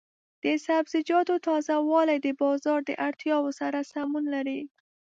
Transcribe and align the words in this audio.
د 0.43 0.45
سبزیجاتو 0.65 1.33
تازه 1.47 1.75
والي 1.91 2.17
د 2.21 2.27
بازار 2.41 2.79
د 2.85 2.91
اړتیاوو 3.07 3.51
سره 3.59 3.79
سمون 3.91 4.25
لري. 4.35 4.61